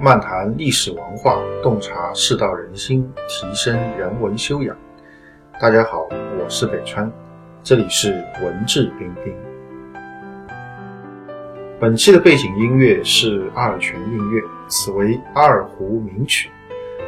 [0.00, 4.76] 漫谈历史文化，洞察世道人心，提升人文修养。
[5.60, 6.06] 大家好，
[6.38, 7.10] 我是北川，
[7.64, 9.34] 这里是文质彬彬。
[11.80, 16.48] 本期的背景音乐是阿尔泉映月，此为阿尔湖名曲，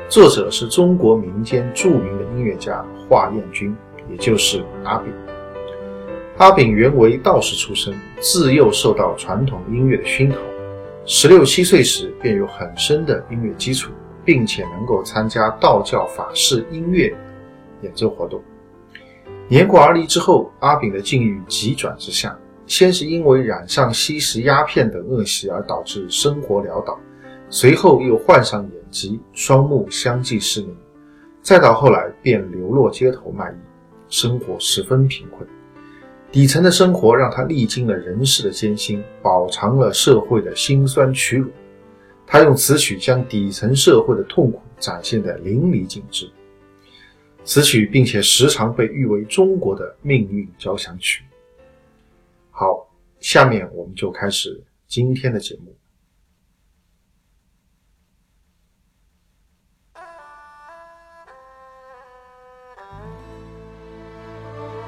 [0.08, 3.72] 作者是中国民间著名的音乐家华彦钧，
[4.10, 5.12] 也就是阿炳。
[6.38, 10.36] 阿炳原为道士出身，自幼受到传统音乐的熏陶。
[11.06, 13.90] 十六七岁时便有很深的音乐基础，
[14.24, 17.12] 并且能够参加道教法事音乐
[17.82, 18.40] 演奏活动。
[19.48, 26.96] 年过而立之后，阿炳的境遇急转直下，先是因为染上吸食鸦片等恶习而导致生活潦倒，
[27.48, 30.76] 随后又患上眼疾，双目相继失明，
[31.42, 33.56] 再到后来便流落街头卖艺，
[34.08, 35.48] 生活十分贫困。
[36.32, 41.50] 底层的生活让他历经了人世的艰辛，饱尝了社会的辛酸屈辱。
[42.24, 46.30] 他用词曲将底层社会的痛苦展现的淋漓尽致。
[47.42, 51.24] 此曲并且时常被誉为中国的命运交响曲。
[52.52, 52.88] 好，
[53.18, 55.74] 下面我们就开始今天的节目。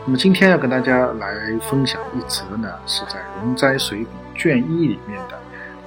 [0.05, 5.39] 那么今天要跟大家来分享一则呢，是在《容斋随笔》卷一里面的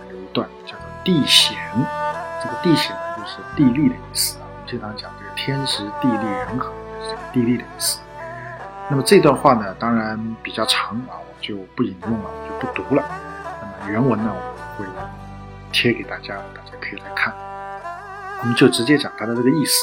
[0.10, 1.58] 有一段，叫做“地闲”。
[2.42, 4.48] 这个“地闲”呢，就是地利的意思啊。
[4.50, 6.72] 我们经常讲这个天时地利人和，
[7.04, 8.00] 是这个地利的意思。
[8.90, 13.04] 那么这段话呢，当然比较长啊，我就不引用了，我就不读了。
[13.62, 14.90] 那么原文呢，我会
[15.74, 17.34] 贴给大家，大家可以来看。
[18.40, 19.74] 我们就直接讲它的这个意思。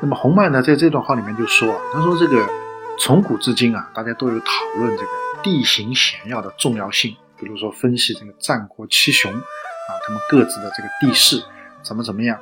[0.00, 2.61] 那么洪迈呢，在这段话里面就说啊，他说这个。
[2.98, 5.10] 从古至今啊，大家都有讨论这个
[5.42, 7.16] 地形险要的重要性。
[7.36, 11.42] 比如说分析这个战国七雄啊，他们各自的这个地势
[11.82, 12.38] 怎么怎么样，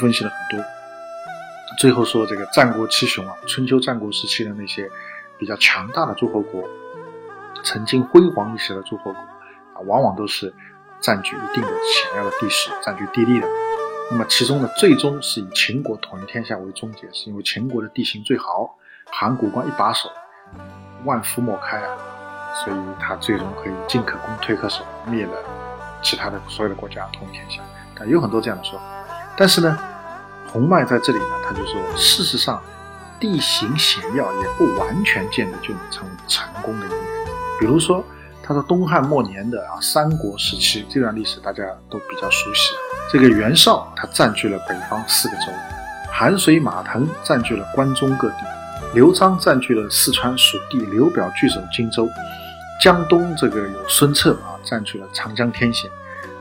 [0.00, 0.66] 分析了很多。
[1.78, 4.90] 最后说这个战国七雄啊，春秋战国时期的那些
[5.38, 6.68] 比较强大的诸侯国，
[7.62, 10.52] 曾经辉煌一时的诸侯国啊，往往都是
[11.00, 13.46] 占据一定的险要的地势，占据地利的。
[14.10, 18.76] 那么其中呢，最终是以秦国统一天下为终结，是因为秦国的地形最好。
[19.12, 20.08] 函谷关一把手，
[21.04, 21.88] 万夫莫开啊，
[22.64, 25.32] 所以他最终可以进可攻，退可守，灭了
[26.02, 27.60] 其他的所有的国家，统一天下。
[27.94, 28.84] 但，有很多这样的说法。
[29.36, 29.78] 但是呢，
[30.52, 32.62] 洪迈在这里呢，他就说，事实上，
[33.18, 36.90] 地形险要也不完全见得就能成为成功的一。
[37.58, 38.02] 比如说，
[38.42, 42.74] 他说东汉末年的啊三国时期这段历史大家都比较熟悉，
[43.12, 45.52] 这个袁绍他占据了北方四个州，
[46.10, 48.36] 韩遂马腾占据了关中各地。
[48.92, 52.08] 刘璋占据了四川蜀地，刘表据守荆州，
[52.82, 55.88] 江东这个有孙策啊，占据了长江天险。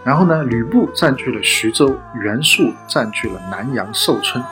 [0.03, 4.43] 然后呢，吕布占据了徐州，袁术占据了南阳寿春。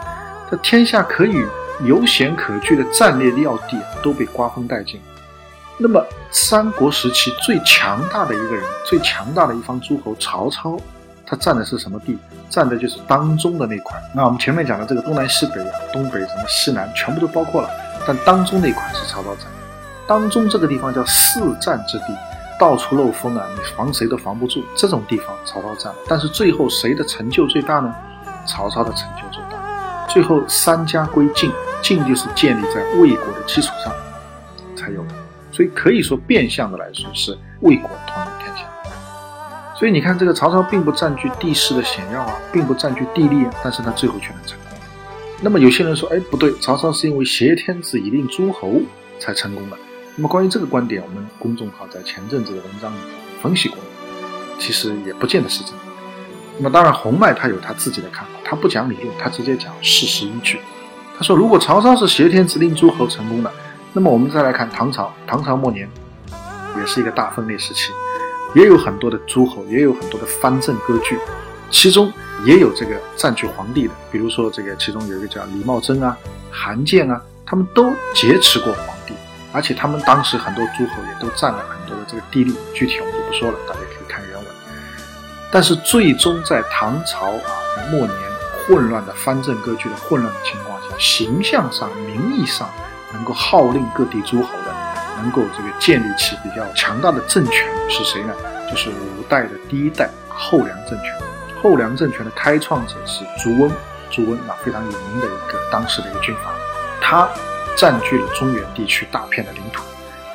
[0.51, 1.43] 这天下可以
[1.85, 5.01] 有险可据的战略要地都被瓜分殆尽。
[5.79, 10.77] 那么，三国时期最强大的一个人，最强大的一方诸侯曹操，
[11.25, 12.15] 他占的是什么地？
[12.49, 13.99] 占的就是当中的那块。
[14.13, 17.69] 那我们前面讲的这个东南西北啊，东北什么西南，全部都包括了。
[18.07, 19.47] 但当中那块是曹操占，
[20.07, 22.05] 当中这个地方叫四战之地，
[22.57, 24.63] 到处漏风啊，你防谁都防不住。
[24.75, 27.93] 这种地方曹操占了，但是最后谁的成就最大呢？
[28.45, 30.07] 曹操的成就最大。
[30.07, 31.51] 最后三家归晋，
[31.81, 33.93] 晋就是建立在魏国的基础上
[34.73, 35.09] 才有的，
[35.51, 38.63] 所以可以说变相的来说是魏国统一天下。
[39.77, 44.57] 所以你看，这个曹操并不占据地势的险要啊，并不占据地利啊，但是他最后却能成。
[45.39, 48.81] 那么有些人说，哎，不对，曹操是因为挟天子以令诸侯
[49.19, 49.77] 才成功的。
[50.15, 52.97] 那么关于这个观点，我们公众号在前阵子的文章里
[53.41, 53.77] 分析过，
[54.57, 55.79] 其实也不见得是真的。
[56.57, 60.59] 那么当然，洪迈他有他自己的看法，他不讲理论，他直接讲事实依据。
[61.15, 63.53] 他说，如果曹操是挟天子令诸侯成功的，
[63.93, 65.87] 那么我们再来看唐朝，唐朝末年
[66.79, 67.91] 也是一个大分裂时期，
[68.55, 71.15] 也有很多的诸侯，也有很多的藩镇割据，
[71.69, 72.11] 其中。
[72.45, 76.17] 也有这个占据皇帝的，比如说这个其中有一个叫李茂贞啊、
[76.51, 79.13] 韩建啊，他们都劫持过皇帝，
[79.51, 84.45] 而且他们当时很多诸侯也都占了很多的这个地利，具体我们就不说了，大家可以看原文。
[85.51, 87.51] 但是最终在唐朝啊
[87.89, 88.13] 末年
[88.67, 92.69] 混乱的藩镇割据的混乱的情况下，形象上、名义上
[93.13, 94.75] 能够号令各地诸侯的，
[95.21, 98.33] 能够这个建立起比较强大的政权是谁呢？
[98.69, 101.13] 就是五代的第一代后梁政权。
[101.61, 103.71] 后梁政权的开创者是朱温，
[104.09, 106.51] 朱温啊非常有名的一个当时的一个军阀，
[107.01, 107.29] 他
[107.75, 109.83] 占据了中原地区大片的领土，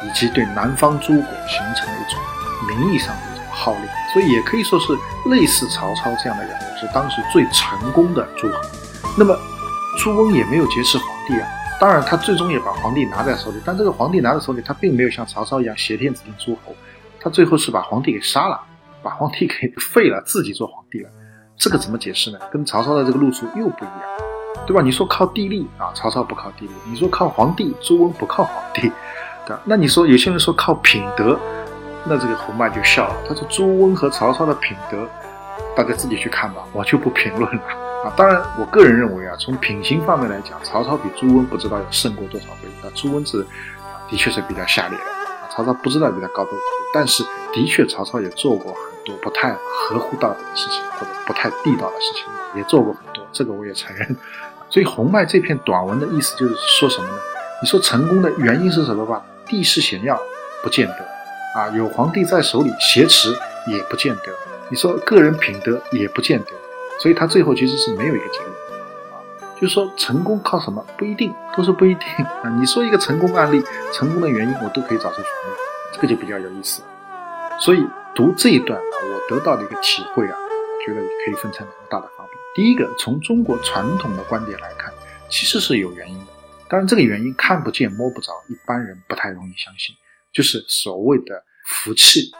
[0.05, 2.21] 以及对南方诸国形成了一种
[2.69, 3.83] 名义上的一种号令，
[4.13, 4.93] 所以也可以说是
[5.29, 8.55] 类似曹操这样的人物是当时最成功的诸侯。
[9.19, 9.37] 那么
[9.99, 11.49] 朱温也没有劫持皇帝啊，
[11.81, 16.75] 当然他最终也把皇帝拿在手里，但这个皇帝拿在手里，他并没有像曹操一样挟天子令诸侯，
[17.21, 18.61] 他最后是把皇帝给杀了，
[19.03, 21.11] 把皇帝给 废了，自己做皇帝了。
[21.57, 22.39] 这个怎么解释呢？
[22.51, 24.03] 跟曹操的这个路数又不一样，
[24.67, 24.83] 对吧？
[24.83, 28.91] 你说靠地利啊，曹操不靠地利；你说靠皇帝，朱温不靠皇帝，
[29.47, 29.61] 对吧？
[29.65, 31.39] 那你说有些人说靠品德，
[32.05, 35.07] 那这个洪迈就笑了，他说朱温和曹操的品德，
[35.77, 37.63] 大家自己去看吧，我就不评论了
[38.05, 38.13] 啊。
[38.17, 42.69] 当然，我个人认为啊，从品行方面来讲，曹操比朱温不知道要胜过多少倍。
[42.83, 43.47] 那，朱温是
[44.09, 45.05] 的确是比较下劣的，
[45.55, 46.63] 曹操不知道比他高多少倍，
[46.95, 47.23] 但是
[47.53, 48.75] 的确曹操也做过。
[49.05, 54.17] 多不太合乎道德的事情，或者不太地道的事情，也做过很多，这个我也承认。
[54.69, 57.15] 所以洪迈这篇短文的意思就是说什么呢？
[57.61, 59.23] 你说成功的原因是什么吧？
[59.47, 60.19] 地势险要
[60.63, 60.95] 不见得
[61.55, 64.23] 啊，有皇帝在手里挟持也不见得。
[64.69, 66.51] 你说个人品德也不见得。
[67.01, 68.51] 所以他最后其实是没有一个结论
[69.13, 69.21] 啊，
[69.61, 72.09] 就是说成功靠什么不一定，都是不一定
[72.43, 72.49] 啊。
[72.59, 73.63] 你说一个成功案例，
[73.93, 75.57] 成功的原因我都可以找出反面，
[75.93, 76.83] 这个就比较有意思。
[77.59, 77.87] 所以。
[78.15, 82.37] 读这一段啊，我得到的一个体会啊，我觉得可以分成两个大的方面。
[82.55, 84.93] 第一个，从中国传统的观点来看，
[85.31, 86.27] 其实是有原因的。
[86.69, 89.97] 当然，这个原因看不见摸不着，一般人不太容易相信，
[90.33, 92.31] 就是所谓的福气。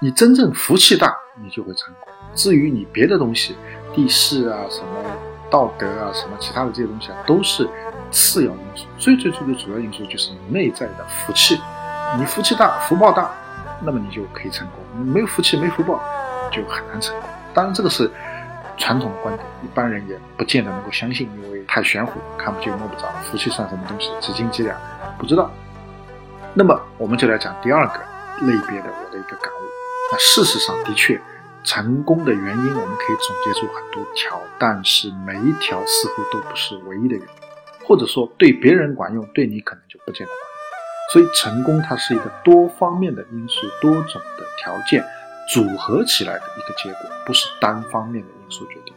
[0.00, 2.12] 你真正福气大，你就会成功。
[2.34, 3.54] 至于你别的东西，
[3.94, 5.04] 地势啊、什么
[5.50, 7.68] 道德啊、什么其他的这些东西啊，都是
[8.10, 8.86] 次要因素。
[8.98, 11.60] 最最最最主要因素就是你内在的福气。
[12.18, 13.34] 你福气大，福报大。
[13.84, 16.02] 那么你就可以成功，没有福气没福报
[16.50, 17.28] 就很难成功。
[17.52, 18.10] 当然这个是
[18.76, 24.10] 传统的观点，一般人也不见得能够相信，因为太玄乎，看不见摸不着，福气算什么东西？
[24.20, 24.76] 几斤几两
[25.18, 25.50] 不知道。
[26.54, 27.94] 那么我们就来讲第二个
[28.46, 29.58] 类别的我的一个感悟。
[30.12, 31.20] 那事实上的确，
[31.62, 40.32] 成功的原因我们可以总结出很多条，但是每一条似乎都不是唯一的原因，或者说对别人管用，对你可能就不见得。
[41.12, 45.04] 所以，成功它是一个多方面的因素、多种的条件
[45.52, 48.94] 组合起来的一个结果，不是单方面的因素决定。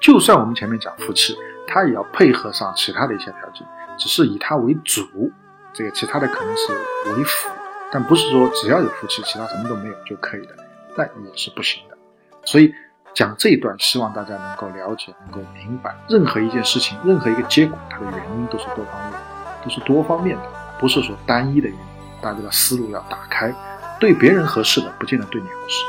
[0.00, 1.36] 就算我们前面讲夫妻，
[1.66, 5.32] 他也要配合上其他的一些条件，只是以他为主，
[5.72, 6.72] 这个其他的可能是
[7.12, 7.48] 为辅，
[7.92, 10.54] 但不是说只要有夫妻，其他什么都没有就可以的，
[10.96, 11.96] 那也是不行的。
[12.44, 12.74] 所以
[13.14, 19.18] 讲这一段，希望大家能够了解、能够明白，任何一件事情、任何一个结果，它的原因都是多方面的，
[19.64, 20.57] 都是多方面的。
[20.80, 21.84] 不是说单一的原因，
[22.20, 23.52] 大家的思路要打开，
[23.98, 25.84] 对别人合适的不见得对你合适。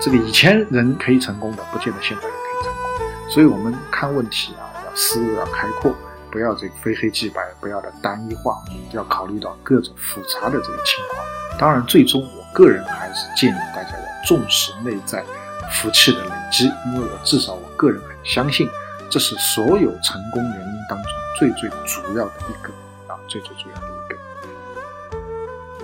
[0.00, 3.30] 这个以前人可以成功的，不见得现在人可以成功。
[3.30, 5.94] 所以我们看问题啊，要思路要开阔，
[6.30, 8.62] 不要这个非黑即白，不要的单一化，
[8.92, 11.24] 要考虑到各种复杂的这个情况。
[11.58, 15.24] 当然，最终我个人还是建议大家要重视内在
[15.70, 18.68] 福气的累积，因为我至少我个人很相信，
[19.08, 22.72] 这是所有成功原因当中最最主要的一个
[23.06, 23.93] 啊，最最主要的。